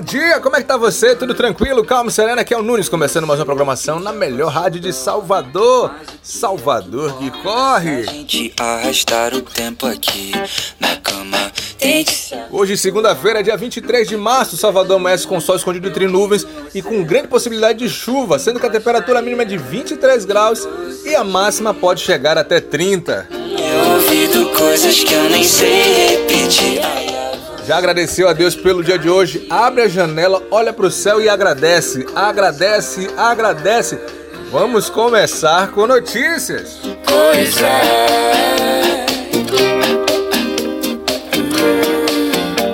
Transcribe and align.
dia, 0.00 0.40
como 0.40 0.56
é 0.56 0.60
que 0.60 0.66
tá 0.66 0.76
você? 0.76 1.14
Tudo 1.14 1.34
tranquilo? 1.34 1.84
Calma, 1.84 2.10
serena, 2.10 2.42
aqui 2.42 2.54
é 2.54 2.58
o 2.58 2.62
Nunes, 2.62 2.88
começando 2.88 3.26
mais 3.26 3.40
uma 3.40 3.46
programação 3.46 3.98
na 3.98 4.12
melhor 4.12 4.52
rádio 4.52 4.80
de 4.80 4.92
Salvador. 4.92 5.90
Salvador 6.22 7.18
que 7.18 7.30
corre. 7.42 8.04
gente 8.04 8.52
arrastar 8.58 9.34
o 9.34 9.42
tempo 9.42 9.86
aqui 9.86 10.32
na 10.78 10.96
cama. 10.96 11.38
Hoje, 12.50 12.76
segunda-feira, 12.76 13.42
dia 13.42 13.56
23 13.56 14.08
de 14.08 14.16
março, 14.16 14.56
Salvador 14.56 14.96
amanhece 14.96 15.26
com 15.26 15.40
sol 15.40 15.56
escondido 15.56 15.88
entre 15.88 16.06
nuvens 16.06 16.46
e 16.74 16.82
com 16.82 17.02
grande 17.04 17.28
possibilidade 17.28 17.78
de 17.78 17.88
chuva, 17.88 18.38
sendo 18.38 18.58
que 18.60 18.66
a 18.66 18.70
temperatura 18.70 19.22
mínima 19.22 19.42
é 19.42 19.46
de 19.46 19.56
23 19.56 20.24
graus 20.24 20.68
e 21.04 21.14
a 21.14 21.24
máxima 21.24 21.72
pode 21.72 22.02
chegar 22.02 22.36
até 22.36 22.60
30. 22.60 23.28
Eu 23.30 23.92
ouvido 23.94 24.50
coisas 24.50 25.02
que 25.02 25.14
eu 25.14 25.30
nem 25.30 25.44
sei 25.44 25.82
repetir. 26.08 27.17
Já 27.68 27.76
agradeceu 27.76 28.26
a 28.26 28.32
Deus 28.32 28.56
pelo 28.56 28.82
dia 28.82 28.98
de 28.98 29.10
hoje? 29.10 29.46
Abre 29.50 29.82
a 29.82 29.88
janela, 29.88 30.42
olha 30.50 30.72
para 30.72 30.86
o 30.86 30.90
céu 30.90 31.20
e 31.20 31.28
agradece. 31.28 32.06
Agradece, 32.14 33.10
agradece. 33.14 34.00
Vamos 34.50 34.88
começar 34.88 35.70
com 35.72 35.86
notícias. 35.86 36.80
Pois 37.04 37.60
é. 37.60 39.04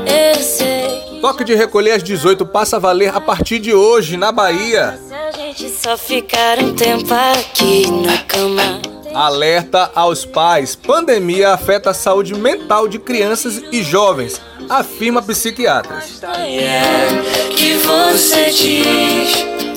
Eu 0.07 0.41
sei. 0.41 1.21
Toque 1.21 1.43
de 1.43 1.57
recolher 1.57 1.91
às 1.91 2.03
18 2.05 2.47
passa 2.47 2.77
a 2.77 2.79
valer 2.79 3.13
a 3.13 3.21
partir 3.21 3.59
de 3.59 3.75
hoje 3.75 4.17
na 4.17 4.31
Bahia. 4.31 4.97
Se 5.09 5.13
a 5.13 5.33
gente 5.33 5.71
só 5.71 5.99
ficar 5.99 6.61
um 6.61 6.73
tempo 6.73 7.13
aqui 7.13 7.91
na 7.91 8.19
cama. 8.19 8.94
Alerta 9.15 9.91
aos 9.95 10.25
pais: 10.25 10.75
pandemia 10.75 11.51
afeta 11.51 11.91
a 11.91 11.95
saúde 11.95 12.35
mental 12.35 12.89
de 12.89 12.99
crianças 12.99 13.63
e 13.71 13.83
jovens, 13.83 14.41
afirma 14.69 15.23
psiquiatras. 15.23 16.21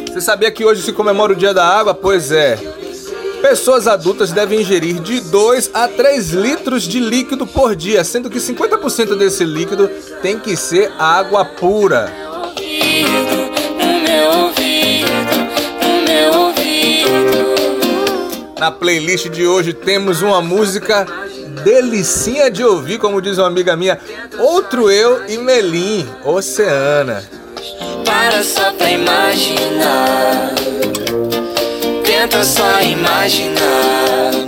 Você 0.07 0.21
sabia 0.21 0.51
que 0.51 0.65
hoje 0.65 0.81
se 0.81 0.91
comemora 0.91 1.33
o 1.33 1.35
Dia 1.35 1.53
da 1.53 1.65
Água? 1.65 1.93
Pois 1.93 2.31
é. 2.31 2.57
Pessoas 3.41 3.87
adultas 3.87 4.31
devem 4.31 4.61
ingerir 4.61 4.99
de 4.99 5.21
2 5.21 5.69
a 5.73 5.87
3 5.87 6.31
litros 6.31 6.83
de 6.83 6.99
líquido 6.99 7.45
por 7.45 7.75
dia, 7.75 8.03
sendo 8.03 8.31
que 8.31 8.39
50% 8.39 9.15
desse 9.15 9.45
líquido 9.45 9.87
tem 10.21 10.39
que 10.39 10.57
ser 10.57 10.91
água 10.97 11.45
pura. 11.45 12.11
Ouvido, 12.33 13.07
no 13.77 13.99
meu 14.01 14.45
ouvido, 14.45 14.66
Na 18.59 18.71
playlist 18.71 19.29
de 19.29 19.45
hoje 19.45 19.71
temos 19.71 20.21
uma 20.21 20.41
música 20.41 21.05
delicinha 21.63 22.49
de 22.49 22.63
ouvir, 22.63 22.97
como 22.97 23.21
diz 23.21 23.37
uma 23.37 23.47
amiga 23.47 23.75
minha, 23.75 23.99
Outro 24.39 24.89
Eu 24.89 25.27
e 25.27 25.37
Melim, 25.37 26.07
Oceana. 26.23 27.23
Para 28.05 28.43
só 28.43 28.73
pra 28.73 28.89
imaginar. 28.89 30.55
Tenta 32.03 32.43
só 32.43 32.81
imaginar. 32.81 34.46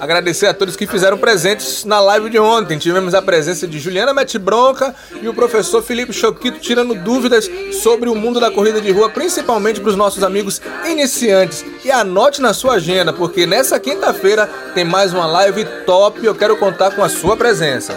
Agradecer 0.00 0.46
a 0.46 0.54
todos 0.54 0.76
que 0.76 0.86
fizeram 0.86 1.18
presentes 1.18 1.84
na 1.84 2.00
live 2.00 2.30
de 2.30 2.38
ontem. 2.38 2.78
Tivemos 2.78 3.12
a 3.12 3.20
presença 3.20 3.68
de 3.68 3.78
Juliana 3.78 4.14
Mete 4.14 4.38
Bronca 4.38 4.94
e 5.20 5.28
o 5.28 5.34
professor 5.34 5.82
Felipe 5.82 6.10
Choquito 6.10 6.58
tirando 6.58 6.94
dúvidas 6.94 7.50
sobre 7.82 8.08
o 8.08 8.14
mundo 8.14 8.40
da 8.40 8.50
corrida 8.50 8.80
de 8.80 8.90
rua, 8.90 9.10
principalmente 9.10 9.78
para 9.78 9.90
os 9.90 9.96
nossos 9.96 10.24
amigos 10.24 10.58
iniciantes. 10.86 11.62
E 11.84 11.90
anote 11.90 12.40
na 12.40 12.54
sua 12.54 12.76
agenda, 12.76 13.12
porque 13.12 13.44
nessa 13.44 13.78
quinta-feira 13.78 14.48
tem 14.74 14.86
mais 14.86 15.12
uma 15.12 15.26
live 15.26 15.66
top 15.84 16.24
eu 16.24 16.34
quero 16.34 16.56
contar 16.56 16.92
com 16.92 17.04
a 17.04 17.08
sua 17.10 17.36
presença. 17.36 17.94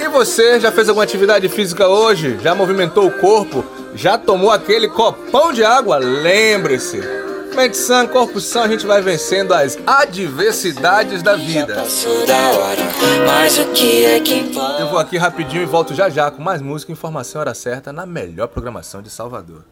E 0.00 0.08
você 0.08 0.58
já 0.58 0.72
fez 0.72 0.88
alguma 0.88 1.04
atividade 1.04 1.48
física 1.48 1.86
hoje? 1.86 2.40
Já 2.42 2.56
movimentou 2.56 3.06
o 3.06 3.12
corpo? 3.12 3.64
Já 3.94 4.18
tomou 4.18 4.50
aquele 4.50 4.88
copão 4.88 5.52
de 5.52 5.62
água? 5.62 5.98
Lembre-se! 5.98 7.31
Sã, 7.74 8.06
corpo 8.06 8.40
sã, 8.40 8.62
a 8.62 8.68
gente 8.68 8.86
vai 8.86 9.00
vencendo 9.02 9.52
as 9.52 9.78
adversidades 9.86 11.22
da 11.22 11.36
vida. 11.36 11.84
É? 14.78 14.82
Eu 14.82 14.88
vou 14.88 14.98
aqui 14.98 15.16
rapidinho 15.16 15.62
e 15.62 15.66
volto 15.66 15.94
já 15.94 16.08
já 16.08 16.30
com 16.30 16.42
mais 16.42 16.60
música 16.62 16.90
e 16.90 16.94
informação 16.94 17.40
hora 17.40 17.54
certa 17.54 17.92
na 17.92 18.06
melhor 18.06 18.48
programação 18.48 19.02
de 19.02 19.10
Salvador. 19.10 19.64